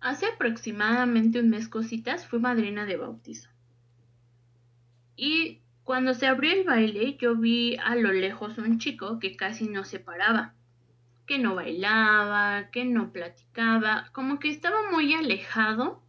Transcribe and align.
hace 0.00 0.26
aproximadamente 0.26 1.40
un 1.40 1.50
mes 1.50 1.68
cositas 1.68 2.26
fui 2.26 2.38
madrina 2.38 2.86
de 2.86 2.96
bautizo. 2.96 3.48
Y 5.16 5.60
cuando 5.84 6.14
se 6.14 6.26
abrió 6.26 6.52
el 6.52 6.64
baile, 6.64 7.16
yo 7.18 7.36
vi 7.36 7.76
a 7.76 7.94
lo 7.94 8.12
lejos 8.12 8.56
un 8.58 8.78
chico 8.78 9.18
que 9.18 9.36
casi 9.36 9.68
no 9.68 9.84
se 9.84 9.98
paraba, 9.98 10.54
que 11.26 11.38
no 11.38 11.54
bailaba, 11.54 12.70
que 12.70 12.84
no 12.84 13.12
platicaba, 13.12 14.08
como 14.12 14.38
que 14.38 14.50
estaba 14.50 14.90
muy 14.90 15.14
alejado 15.14 16.02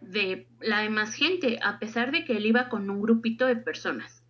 de 0.00 0.46
la 0.60 0.80
demás 0.80 1.14
gente, 1.14 1.58
a 1.62 1.78
pesar 1.78 2.12
de 2.12 2.24
que 2.24 2.36
él 2.36 2.46
iba 2.46 2.68
con 2.68 2.88
un 2.90 3.00
grupito 3.02 3.46
de 3.46 3.56
personas. 3.56 4.24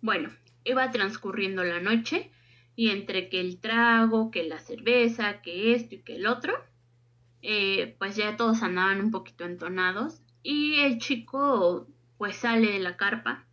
Bueno, 0.00 0.30
iba 0.64 0.90
transcurriendo 0.90 1.64
la 1.64 1.80
noche 1.80 2.30
y 2.76 2.90
entre 2.90 3.28
que 3.28 3.40
el 3.40 3.60
trago, 3.60 4.30
que 4.30 4.44
la 4.44 4.58
cerveza, 4.58 5.42
que 5.42 5.74
esto 5.74 5.94
y 5.94 5.98
que 5.98 6.16
el 6.16 6.26
otro, 6.26 6.54
eh, 7.46 7.94
pues 7.98 8.16
ya 8.16 8.38
todos 8.38 8.62
andaban 8.62 9.02
un 9.02 9.10
poquito 9.10 9.44
entonados 9.44 10.22
y 10.42 10.80
el 10.80 10.98
chico 10.98 11.86
pues 12.16 12.36
sale 12.36 12.72
de 12.72 12.78
la 12.78 12.96
carpa. 12.96 13.44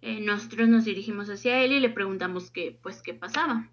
Eh, 0.00 0.20
nosotros 0.20 0.68
nos 0.68 0.84
dirigimos 0.84 1.28
hacia 1.28 1.58
él 1.64 1.72
y 1.72 1.80
le 1.80 1.90
preguntamos 1.90 2.52
qué, 2.52 2.78
pues, 2.80 3.02
qué 3.02 3.12
pasaba. 3.12 3.68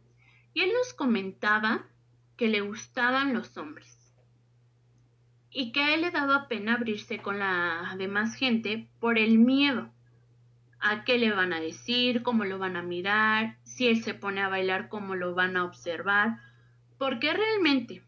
Y 0.55 0.61
él 0.61 0.71
nos 0.73 0.95
comentaba 0.95 1.85
que 2.35 2.47
le 2.47 2.61
gustaban 2.61 3.35
los 3.35 3.55
hombres 3.57 3.95
y 5.51 5.71
que 5.71 5.83
a 5.83 5.93
él 5.93 6.01
le 6.01 6.09
daba 6.09 6.47
pena 6.47 6.73
abrirse 6.73 7.19
con 7.19 7.37
la 7.37 7.93
demás 7.95 8.33
gente 8.33 8.89
por 8.99 9.19
el 9.19 9.37
miedo 9.37 9.91
a 10.79 11.03
qué 11.03 11.19
le 11.19 11.31
van 11.31 11.53
a 11.53 11.59
decir, 11.59 12.23
cómo 12.23 12.43
lo 12.43 12.57
van 12.57 12.75
a 12.75 12.81
mirar, 12.81 13.59
si 13.63 13.87
él 13.87 14.03
se 14.03 14.15
pone 14.15 14.41
a 14.41 14.49
bailar, 14.49 14.89
cómo 14.89 15.13
lo 15.13 15.35
van 15.35 15.57
a 15.57 15.63
observar, 15.63 16.39
porque 16.97 17.33
realmente 17.33 18.03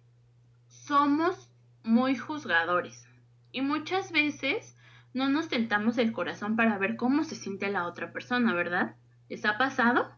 somos 0.90 1.52
muy 1.84 2.16
juzgadores 2.16 3.08
y 3.52 3.62
muchas 3.62 4.12
veces 4.12 4.76
no 5.14 5.30
nos 5.30 5.48
tentamos 5.48 6.00
el 6.00 6.12
corazón 6.12 6.56
para 6.56 6.80
ver 6.80 6.96
cómo 6.96 7.24
se 7.24 7.36
siente 7.36 7.70
la 7.70 7.86
otra 7.86 8.12
persona, 8.12 8.56
¿verdad? 8.56 8.96
¿Les 9.30 9.46
ha 9.46 9.60
pasado? 9.60 10.10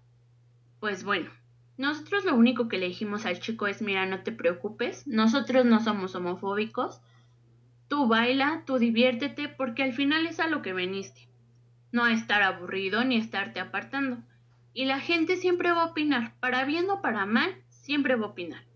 Pues 0.80 1.04
bueno, 1.04 1.30
nosotros 1.76 2.24
lo 2.24 2.36
único 2.36 2.70
que 2.70 2.78
le 2.78 2.88
dijimos 2.88 3.26
al 3.26 3.42
chico 3.42 3.68
es, 3.68 3.82
mira, 3.82 4.06
no 4.06 4.24
te 4.24 4.32
preocupes, 4.32 5.06
nosotros 5.08 5.66
no 5.66 5.82
somos 5.82 6.16
homofóbicos, 6.16 7.02
tú 7.90 8.08
baila, 8.08 8.64
tú 8.66 8.78
diviértete, 8.78 9.50
porque 9.50 9.84
al 9.84 9.92
final 9.92 10.26
es 10.26 10.40
a 10.40 10.48
lo 10.48 10.62
que 10.62 10.72
veniste, 10.72 11.28
no 11.92 12.06
a 12.06 12.14
estar 12.14 12.44
aburrido 12.44 13.04
ni 13.04 13.18
estarte 13.18 13.60
apartando. 13.60 14.20
Y 14.74 14.86
la 14.86 15.02
gente 15.02 15.36
siempre 15.36 15.74
va 15.74 15.82
a 15.82 15.88
opinar, 15.88 16.40
para 16.40 16.64
bien 16.64 16.90
o 16.90 17.02
para 17.02 17.26
mal, 17.26 17.62
siempre 17.68 18.16
va 18.16 18.28
a 18.28 18.30
opinar. 18.30 18.71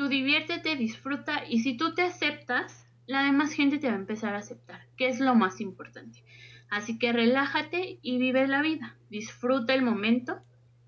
Tú 0.00 0.08
diviértete, 0.08 0.76
disfruta 0.76 1.44
y 1.46 1.60
si 1.60 1.76
tú 1.76 1.92
te 1.92 2.00
aceptas, 2.00 2.86
la 3.06 3.22
demás 3.22 3.52
gente 3.52 3.76
te 3.76 3.88
va 3.88 3.92
a 3.92 3.96
empezar 3.96 4.34
a 4.34 4.38
aceptar, 4.38 4.86
que 4.96 5.08
es 5.08 5.20
lo 5.20 5.34
más 5.34 5.60
importante. 5.60 6.24
Así 6.70 6.98
que 6.98 7.12
relájate 7.12 7.98
y 8.00 8.16
vive 8.16 8.48
la 8.48 8.62
vida, 8.62 8.96
disfruta 9.10 9.74
el 9.74 9.82
momento 9.82 10.40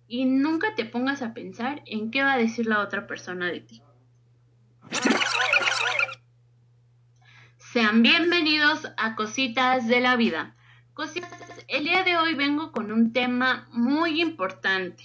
y 0.08 0.24
nunca 0.24 0.74
te 0.76 0.86
pongas 0.86 1.20
a 1.20 1.34
pensar 1.34 1.82
en 1.84 2.10
qué 2.10 2.22
va 2.22 2.32
a 2.32 2.38
decir 2.38 2.64
la 2.66 2.80
otra 2.80 3.06
persona 3.06 3.48
de 3.48 3.60
ti. 3.60 3.82
Sean 7.58 8.00
bienvenidos 8.00 8.88
a 8.96 9.14
Cositas 9.14 9.88
de 9.88 10.00
la 10.00 10.16
Vida. 10.16 10.56
Cositas, 10.94 11.66
el 11.68 11.84
día 11.84 12.02
de 12.02 12.16
hoy 12.16 12.34
vengo 12.34 12.72
con 12.72 12.90
un 12.90 13.12
tema 13.12 13.68
muy 13.72 14.22
importante. 14.22 15.04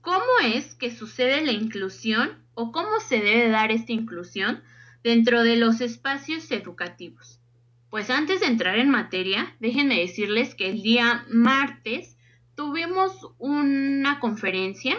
¿Cómo 0.00 0.38
es 0.42 0.74
que 0.76 0.90
sucede 0.90 1.44
la 1.44 1.52
inclusión 1.52 2.45
o 2.56 2.72
cómo 2.72 2.98
se 2.98 3.20
debe 3.20 3.48
dar 3.48 3.70
esta 3.70 3.92
inclusión 3.92 4.62
dentro 5.04 5.44
de 5.44 5.54
los 5.54 5.80
espacios 5.80 6.50
educativos. 6.50 7.38
Pues 7.90 8.10
antes 8.10 8.40
de 8.40 8.46
entrar 8.46 8.78
en 8.78 8.90
materia, 8.90 9.54
déjenme 9.60 10.00
decirles 10.00 10.56
que 10.56 10.70
el 10.70 10.82
día 10.82 11.24
martes 11.30 12.16
tuvimos 12.56 13.28
una 13.38 14.18
conferencia 14.18 14.96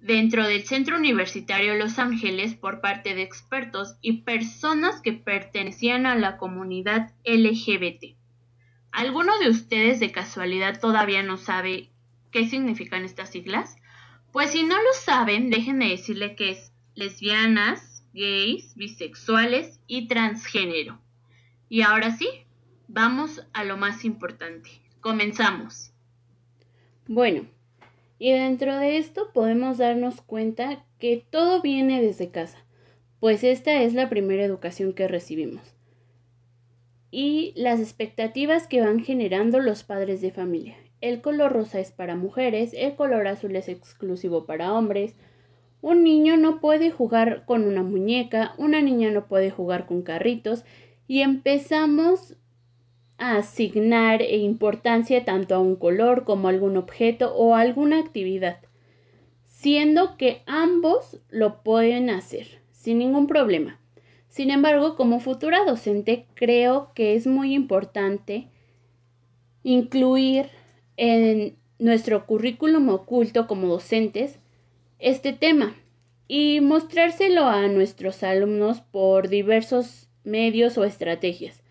dentro 0.00 0.46
del 0.46 0.64
Centro 0.64 0.96
Universitario 0.96 1.74
Los 1.74 1.98
Ángeles 1.98 2.54
por 2.54 2.80
parte 2.80 3.14
de 3.14 3.22
expertos 3.22 3.96
y 4.00 4.22
personas 4.22 5.00
que 5.02 5.12
pertenecían 5.12 6.06
a 6.06 6.16
la 6.16 6.38
comunidad 6.38 7.12
LGBT. 7.24 8.16
¿Alguno 8.90 9.38
de 9.38 9.50
ustedes 9.50 10.00
de 10.00 10.10
casualidad 10.10 10.80
todavía 10.80 11.22
no 11.22 11.36
sabe 11.36 11.90
qué 12.32 12.48
significan 12.48 13.04
estas 13.04 13.30
siglas? 13.30 13.76
Pues 14.32 14.52
si 14.52 14.62
no 14.62 14.76
lo 14.76 14.92
saben, 14.94 15.50
déjenme 15.50 15.90
decirle 15.90 16.34
que 16.34 16.50
es 16.50 16.69
lesbianas, 16.94 18.04
gays, 18.12 18.74
bisexuales 18.74 19.80
y 19.86 20.08
transgénero. 20.08 21.00
Y 21.68 21.82
ahora 21.82 22.16
sí, 22.16 22.28
vamos 22.88 23.46
a 23.52 23.64
lo 23.64 23.76
más 23.76 24.04
importante. 24.04 24.70
Comenzamos. 25.00 25.92
Bueno, 27.06 27.46
y 28.18 28.32
dentro 28.32 28.76
de 28.76 28.98
esto 28.98 29.32
podemos 29.32 29.78
darnos 29.78 30.20
cuenta 30.20 30.84
que 30.98 31.24
todo 31.30 31.62
viene 31.62 32.02
desde 32.02 32.30
casa, 32.30 32.58
pues 33.18 33.44
esta 33.44 33.82
es 33.82 33.94
la 33.94 34.08
primera 34.08 34.44
educación 34.44 34.92
que 34.92 35.08
recibimos. 35.08 35.74
Y 37.10 37.52
las 37.56 37.80
expectativas 37.80 38.66
que 38.66 38.80
van 38.80 39.00
generando 39.00 39.58
los 39.58 39.82
padres 39.84 40.20
de 40.20 40.32
familia. 40.32 40.76
El 41.00 41.22
color 41.22 41.52
rosa 41.52 41.80
es 41.80 41.92
para 41.92 42.14
mujeres, 42.14 42.72
el 42.74 42.94
color 42.94 43.26
azul 43.26 43.56
es 43.56 43.68
exclusivo 43.68 44.44
para 44.44 44.74
hombres, 44.74 45.16
un 45.82 46.04
niño 46.04 46.36
no 46.36 46.60
puede 46.60 46.90
jugar 46.90 47.44
con 47.46 47.64
una 47.64 47.82
muñeca, 47.82 48.54
una 48.58 48.82
niña 48.82 49.10
no 49.10 49.26
puede 49.26 49.50
jugar 49.50 49.86
con 49.86 50.02
carritos 50.02 50.64
y 51.06 51.20
empezamos 51.22 52.36
a 53.18 53.36
asignar 53.36 54.22
importancia 54.22 55.24
tanto 55.24 55.54
a 55.54 55.58
un 55.58 55.76
color 55.76 56.24
como 56.24 56.48
a 56.48 56.50
algún 56.50 56.76
objeto 56.76 57.34
o 57.34 57.54
alguna 57.54 57.98
actividad, 57.98 58.58
siendo 59.46 60.16
que 60.16 60.42
ambos 60.46 61.20
lo 61.28 61.62
pueden 61.62 62.10
hacer 62.10 62.60
sin 62.72 62.98
ningún 62.98 63.26
problema. 63.26 63.78
Sin 64.28 64.50
embargo, 64.50 64.96
como 64.96 65.20
futura 65.20 65.64
docente, 65.64 66.26
creo 66.34 66.92
que 66.94 67.14
es 67.14 67.26
muy 67.26 67.52
importante 67.54 68.48
incluir 69.62 70.46
en 70.96 71.58
nuestro 71.78 72.26
currículum 72.26 72.88
oculto 72.88 73.46
como 73.46 73.66
docentes 73.66 74.39
este 75.00 75.32
tema 75.32 75.74
y 76.28 76.60
mostrárselo 76.60 77.46
a 77.46 77.66
nuestros 77.68 78.22
alumnos 78.22 78.82
por 78.82 79.28
diversos 79.28 80.08
medios 80.24 80.76
o 80.78 80.84
estrategias, 80.84 81.62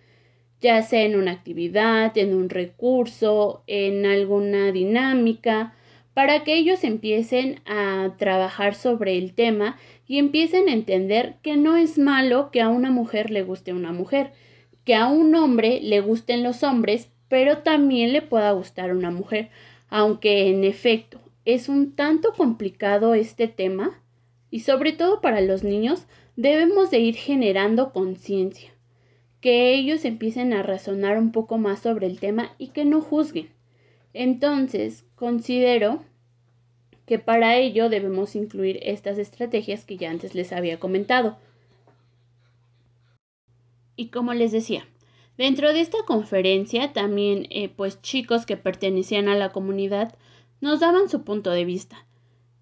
ya 0.60 0.82
sea 0.82 1.04
en 1.04 1.16
una 1.16 1.32
actividad, 1.32 2.18
en 2.18 2.34
un 2.34 2.50
recurso, 2.50 3.64
en 3.68 4.06
alguna 4.06 4.72
dinámica, 4.72 5.76
para 6.14 6.44
que 6.44 6.56
ellos 6.56 6.84
empiecen 6.84 7.62
a 7.66 8.16
trabajar 8.18 8.76
sobre 8.76 9.18
el 9.18 9.34
tema 9.34 9.78
y 10.08 10.18
empiecen 10.18 10.68
a 10.68 10.74
entender 10.74 11.36
que 11.44 11.56
no 11.56 11.78
es 11.78 11.98
malo 11.98 12.50
que 12.52 12.62
a 12.62 12.68
una 12.68 12.92
mujer 12.92 13.30
le 13.30 13.44
guste 13.44 13.74
una 13.74 13.94
mujer, 13.94 14.32
que 14.84 14.96
a 14.96 15.08
un 15.08 15.36
hombre 15.36 15.80
le 15.82 16.02
gusten 16.02 16.44
los 16.44 16.64
hombres, 16.64 17.10
pero 17.30 17.60
también 17.60 18.12
le 18.12 18.24
pueda 18.24 18.52
gustar 18.52 18.92
una 18.92 19.12
mujer, 19.12 19.50
aunque 19.88 20.50
en 20.50 20.64
efecto 20.64 21.20
es 21.46 21.70
un 21.70 21.96
tanto 21.96 22.34
complicado 22.34 23.14
este 23.14 23.48
tema 23.48 24.02
y 24.52 24.62
sobre 24.62 24.94
todo 24.94 25.22
para 25.22 25.42
los 25.42 25.64
niños 25.64 26.06
debemos 26.36 26.90
de 26.92 27.00
ir 27.00 27.16
generando 27.16 27.92
conciencia, 27.92 28.72
que 29.42 29.74
ellos 29.74 30.06
empiecen 30.06 30.54
a 30.54 30.64
razonar 30.64 31.18
un 31.18 31.32
poco 31.32 31.58
más 31.58 31.80
sobre 31.80 32.08
el 32.08 32.20
tema 32.20 32.54
y 32.58 32.70
que 32.70 32.86
no 32.86 33.02
juzguen. 33.02 33.50
Entonces, 34.14 35.06
considero 35.16 36.04
que 37.06 37.20
para 37.20 37.58
ello 37.58 37.90
debemos 37.90 38.36
incluir 38.36 38.80
estas 38.84 39.18
estrategias 39.18 39.86
que 39.86 39.98
ya 39.98 40.12
antes 40.12 40.36
les 40.36 40.52
había 40.52 40.80
comentado. 40.80 41.38
Y 43.96 44.10
como 44.10 44.34
les 44.34 44.52
decía, 44.52 44.88
dentro 45.38 45.74
de 45.74 45.82
esta 45.82 45.98
conferencia 46.06 46.94
también 46.94 47.48
eh, 47.50 47.70
pues 47.70 48.02
chicos 48.02 48.46
que 48.46 48.58
pertenecían 48.58 49.28
a 49.28 49.36
la 49.36 49.52
comunidad 49.52 50.16
nos 50.62 50.80
daban 50.80 51.10
su 51.10 51.24
punto 51.24 51.52
de 51.52 51.66
vista. 51.66 52.06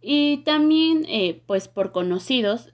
Y 0.02 0.38
también, 0.38 1.06
eh, 1.08 1.42
pues 1.46 1.68
por 1.68 1.92
conocidos, 1.92 2.74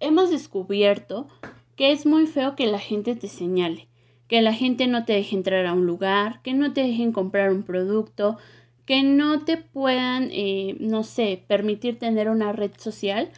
hemos 0.00 0.30
descubierto 0.30 1.28
que 1.76 1.92
es 1.92 2.06
muy 2.06 2.26
feo 2.26 2.56
que 2.56 2.66
la 2.66 2.78
gente 2.78 3.16
te 3.16 3.28
señale, 3.28 3.88
que 4.28 4.42
la 4.42 4.52
gente 4.52 4.86
no 4.86 5.04
te 5.04 5.14
deje 5.14 5.36
entrar 5.36 5.66
a 5.66 5.72
un 5.72 5.86
lugar, 5.86 6.42
que 6.42 6.52
no 6.52 6.72
te 6.72 6.82
dejen 6.82 7.12
comprar 7.12 7.50
un 7.52 7.62
producto, 7.62 8.36
que 8.84 9.02
no 9.02 9.44
te 9.44 9.56
puedan, 9.56 10.28
eh, 10.32 10.76
no 10.78 11.04
sé, 11.04 11.42
permitir 11.46 11.98
tener 11.98 12.28
una 12.28 12.52
red 12.52 12.72
social 12.76 13.30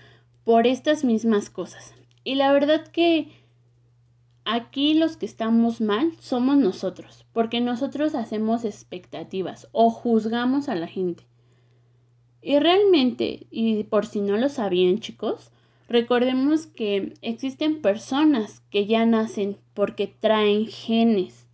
por 0.44 0.67
estas 0.67 1.05
mismas 1.05 1.50
cosas. 1.50 1.94
Y 2.25 2.34
la 2.34 2.52
verdad 2.52 2.87
que 2.88 3.29
Aquí 4.44 4.94
los 4.94 5.17
que 5.17 5.27
estamos 5.27 5.81
mal 5.81 6.12
somos 6.21 6.56
nosotros, 6.56 7.25
porque 7.33 7.61
nosotros 7.61 8.15
hacemos 8.15 8.65
expectativas 8.65 9.69
o 9.73 9.91
juzgamos 9.91 10.69
a 10.69 10.75
la 10.75 10.87
gente. 10.87 11.25
Y 12.41 12.59
realmente, 12.59 13.47
y 13.50 13.85
por 13.85 14.06
si 14.06 14.21
no 14.21 14.37
lo 14.37 14.49
sabían 14.49 14.99
chicos, 14.99 15.53
Recordemos 15.93 16.67
que 16.67 17.12
existen 17.21 17.83
personas 17.83 18.62
que 18.71 18.87
ya 18.87 19.05
nacen 19.05 19.59
porque 19.75 20.06
traen 20.06 20.67
genes. 20.67 21.47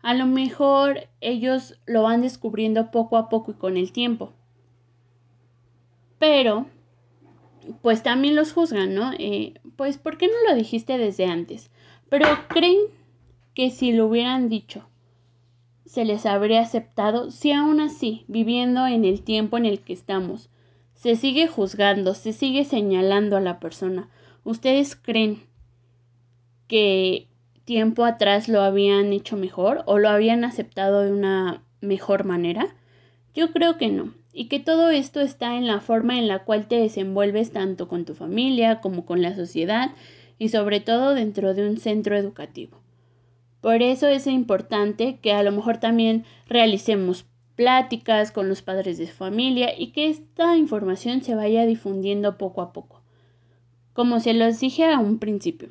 A 0.00 0.14
lo 0.14 0.24
mejor 0.24 1.08
ellos 1.20 1.78
lo 1.84 2.04
van 2.04 2.22
descubriendo 2.22 2.90
poco 2.90 3.18
a 3.18 3.28
poco 3.28 3.50
y 3.50 3.54
con 3.54 3.76
el 3.76 3.92
tiempo. 3.92 4.32
Pero, 6.18 6.64
pues 7.82 8.02
también 8.02 8.34
los 8.34 8.54
juzgan, 8.54 8.94
¿no? 8.94 9.12
Eh, 9.18 9.52
pues, 9.76 9.98
¿por 9.98 10.16
qué 10.16 10.28
no 10.28 10.48
lo 10.48 10.56
dijiste 10.56 10.96
desde 10.96 11.26
antes? 11.26 11.70
Pero 12.08 12.26
creen 12.48 12.78
que 13.54 13.70
si 13.70 13.92
lo 13.92 14.06
hubieran 14.06 14.48
dicho, 14.48 14.86
se 15.86 16.04
les 16.04 16.26
habría 16.26 16.60
aceptado 16.60 17.30
si 17.30 17.52
aún 17.52 17.80
así, 17.80 18.24
viviendo 18.28 18.86
en 18.86 19.04
el 19.04 19.22
tiempo 19.22 19.56
en 19.56 19.66
el 19.66 19.80
que 19.80 19.92
estamos, 19.92 20.50
se 20.94 21.16
sigue 21.16 21.46
juzgando, 21.46 22.14
se 22.14 22.32
sigue 22.32 22.64
señalando 22.64 23.36
a 23.36 23.40
la 23.40 23.60
persona. 23.60 24.08
¿Ustedes 24.44 24.96
creen 24.96 25.42
que 26.68 27.28
tiempo 27.64 28.04
atrás 28.04 28.48
lo 28.48 28.60
habían 28.60 29.12
hecho 29.12 29.36
mejor 29.36 29.82
o 29.86 29.98
lo 29.98 30.08
habían 30.08 30.44
aceptado 30.44 31.02
de 31.02 31.12
una 31.12 31.62
mejor 31.80 32.24
manera? 32.24 32.74
Yo 33.34 33.52
creo 33.52 33.76
que 33.76 33.88
no. 33.88 34.14
Y 34.32 34.48
que 34.48 34.60
todo 34.60 34.90
esto 34.90 35.20
está 35.20 35.56
en 35.56 35.66
la 35.66 35.80
forma 35.80 36.18
en 36.18 36.28
la 36.28 36.44
cual 36.44 36.66
te 36.66 36.76
desenvuelves 36.76 37.52
tanto 37.52 37.88
con 37.88 38.04
tu 38.04 38.14
familia 38.14 38.80
como 38.80 39.06
con 39.06 39.22
la 39.22 39.34
sociedad 39.34 39.92
y 40.38 40.48
sobre 40.48 40.80
todo 40.80 41.14
dentro 41.14 41.54
de 41.54 41.68
un 41.68 41.78
centro 41.78 42.16
educativo. 42.16 42.80
Por 43.60 43.82
eso 43.82 44.06
es 44.06 44.26
importante 44.26 45.18
que 45.20 45.32
a 45.32 45.42
lo 45.42 45.52
mejor 45.52 45.78
también 45.78 46.24
realicemos 46.46 47.26
pláticas 47.56 48.30
con 48.30 48.48
los 48.48 48.62
padres 48.62 48.98
de 48.98 49.06
familia 49.06 49.76
y 49.76 49.88
que 49.88 50.08
esta 50.08 50.56
información 50.56 51.22
se 51.22 51.34
vaya 51.34 51.64
difundiendo 51.64 52.36
poco 52.36 52.60
a 52.60 52.72
poco. 52.72 53.02
Como 53.94 54.20
se 54.20 54.34
los 54.34 54.60
dije 54.60 54.84
a 54.84 54.98
un 54.98 55.18
principio, 55.18 55.70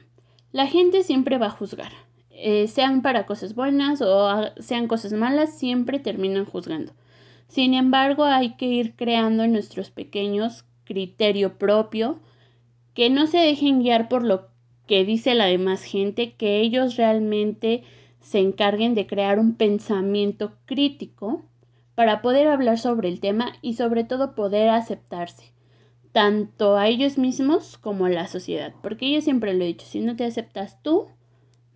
la 0.51 0.67
gente 0.67 1.03
siempre 1.03 1.37
va 1.37 1.47
a 1.47 1.51
juzgar, 1.51 1.91
eh, 2.31 2.67
sean 2.67 3.01
para 3.01 3.25
cosas 3.25 3.53
buenas 3.53 4.01
o 4.01 4.49
sean 4.57 4.87
cosas 4.87 5.13
malas, 5.13 5.57
siempre 5.57 5.99
terminan 5.99 6.45
juzgando. 6.45 6.91
Sin 7.47 7.75
embargo, 7.75 8.25
hay 8.25 8.55
que 8.55 8.65
ir 8.65 8.95
creando 8.95 9.43
en 9.43 9.51
nuestros 9.51 9.91
pequeños 9.91 10.65
criterio 10.85 11.57
propio, 11.57 12.19
que 12.93 13.09
no 13.09 13.27
se 13.27 13.37
dejen 13.37 13.81
guiar 13.81 14.07
por 14.07 14.23
lo 14.23 14.47
que 14.87 15.05
dice 15.05 15.35
la 15.35 15.45
demás 15.45 15.83
gente, 15.83 16.33
que 16.33 16.61
ellos 16.61 16.95
realmente 16.95 17.83
se 18.19 18.39
encarguen 18.39 18.95
de 18.95 19.07
crear 19.07 19.39
un 19.39 19.55
pensamiento 19.55 20.53
crítico 20.65 21.43
para 21.95 22.21
poder 22.21 22.47
hablar 22.47 22.77
sobre 22.77 23.07
el 23.07 23.19
tema 23.19 23.53
y 23.61 23.75
sobre 23.75 24.03
todo 24.03 24.35
poder 24.35 24.69
aceptarse, 24.69 25.53
tanto 26.11 26.77
a 26.77 26.87
ellos 26.87 27.17
mismos 27.17 27.77
como 27.77 28.05
a 28.05 28.09
la 28.09 28.27
sociedad. 28.27 28.73
Porque 28.81 29.11
yo 29.11 29.21
siempre 29.21 29.53
lo 29.53 29.63
he 29.63 29.67
dicho, 29.67 29.85
si 29.85 30.01
no 30.01 30.15
te 30.15 30.25
aceptas 30.25 30.81
tú, 30.81 31.07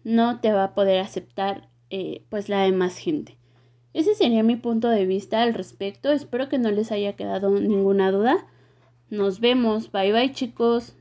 no 0.03 0.39
te 0.39 0.51
va 0.51 0.65
a 0.65 0.75
poder 0.75 0.99
aceptar 0.99 1.69
eh, 1.89 2.23
pues 2.29 2.49
la 2.49 2.63
demás 2.63 2.97
gente. 2.97 3.37
Ese 3.93 4.13
sería 4.13 4.43
mi 4.43 4.55
punto 4.55 4.89
de 4.89 5.05
vista 5.05 5.41
al 5.41 5.53
respecto. 5.53 6.11
Espero 6.11 6.47
que 6.47 6.59
no 6.59 6.71
les 6.71 6.91
haya 6.91 7.15
quedado 7.15 7.49
ninguna 7.49 8.11
duda. 8.11 8.45
Nos 9.09 9.39
vemos. 9.39 9.91
Bye 9.91 10.13
bye 10.13 10.31
chicos. 10.31 10.95